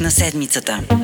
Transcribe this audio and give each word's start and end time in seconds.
На 0.00 0.10
седмицата. 0.10 1.01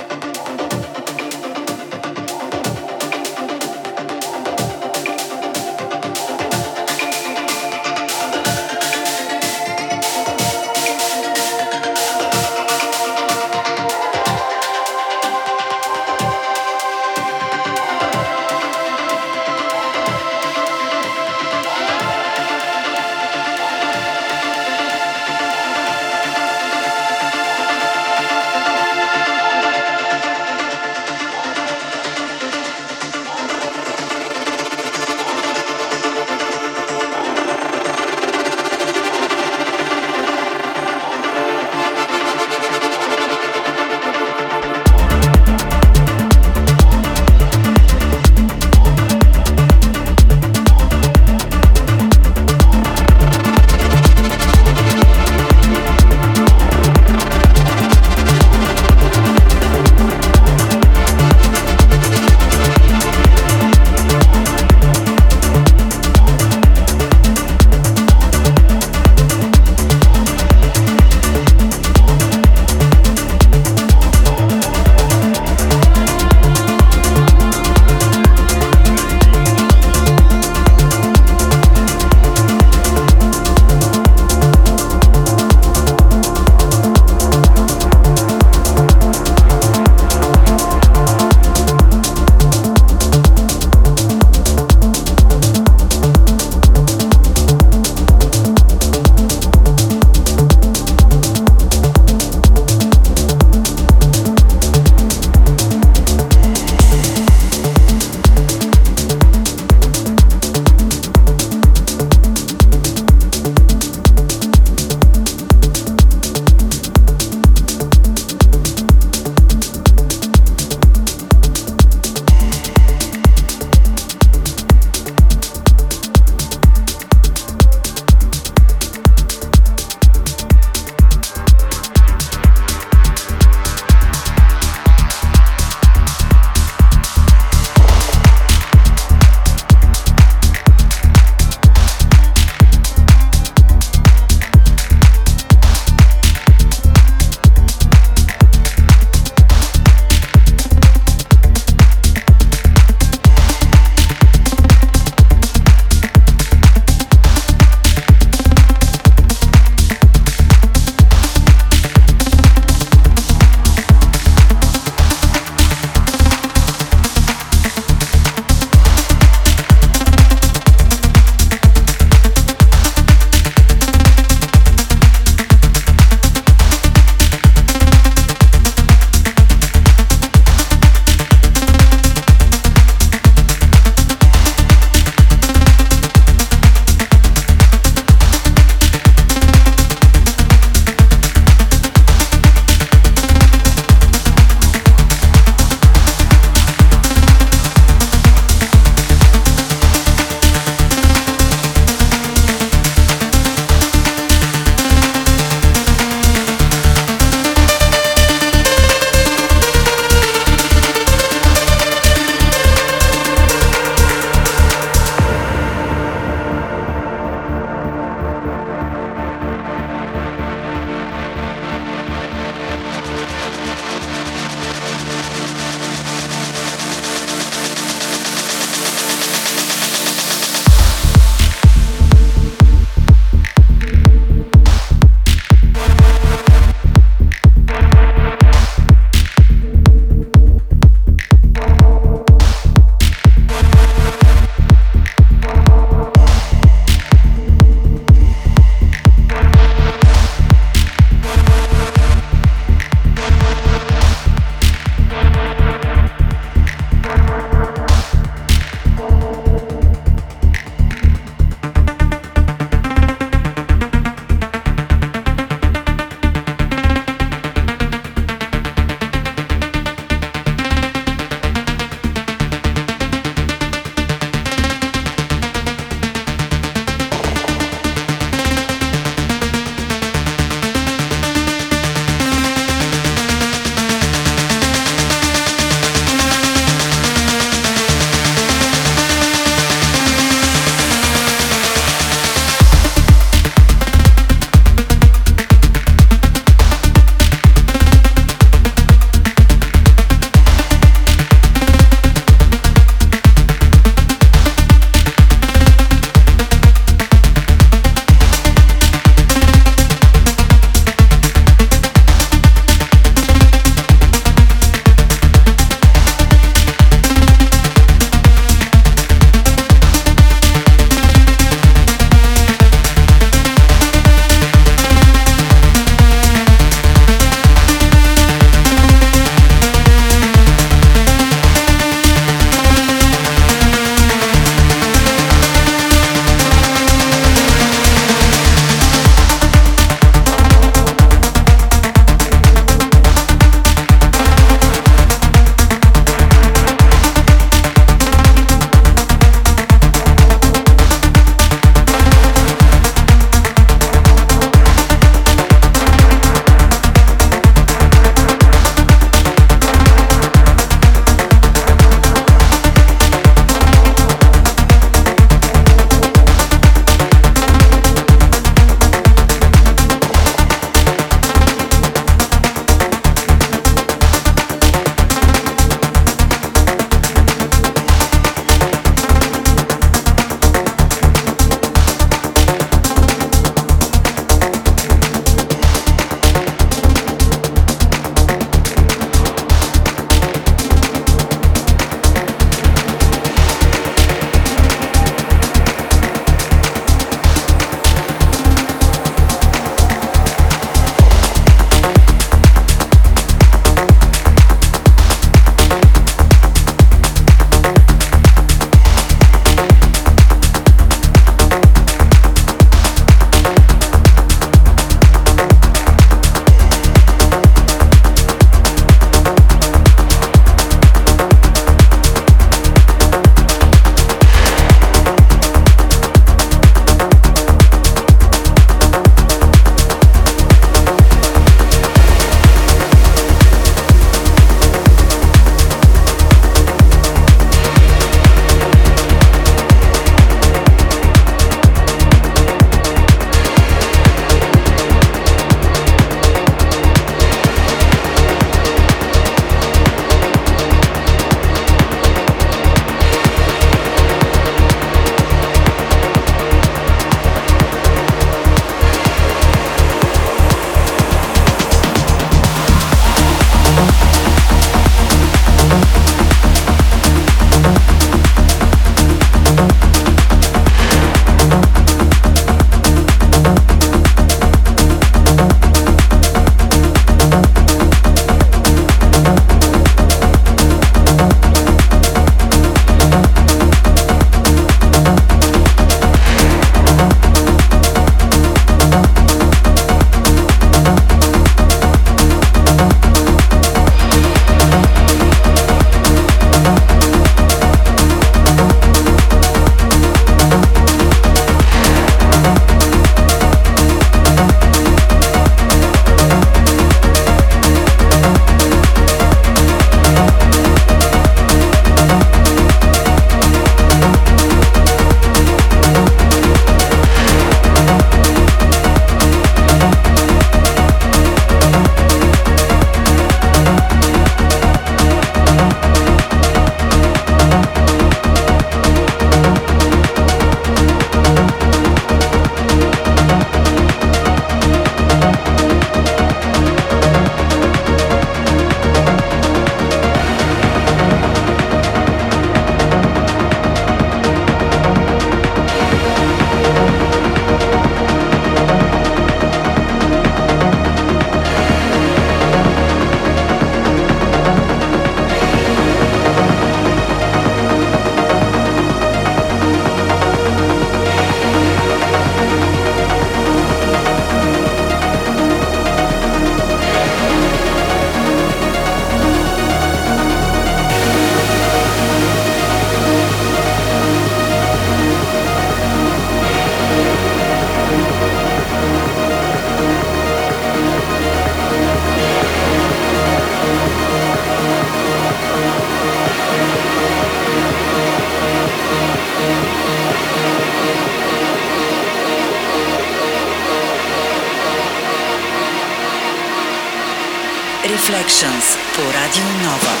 Collections 598.21 598.77
på 598.95 599.01
Radio 599.01 599.43
Nova. 599.43 600.00